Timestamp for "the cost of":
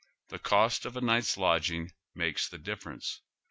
0.29-0.97